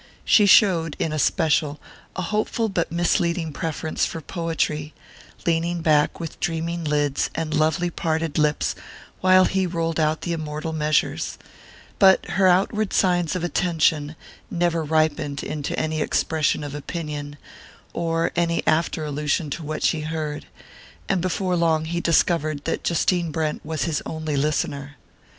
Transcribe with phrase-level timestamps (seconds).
[0.25, 1.79] She showed, in especial,
[2.15, 4.95] a hopeful but misleading preference for poetry,
[5.45, 8.73] leaning back with dreaming lids and lovely parted lips
[9.19, 11.37] while he rolled out the immortal measures;
[11.99, 14.15] but her outward signs of attention
[14.49, 17.37] never ripened into any expression of opinion,
[17.93, 20.47] or any after allusion to what she heard,
[21.07, 24.97] and before long he discovered that Justine Brent was his only listener.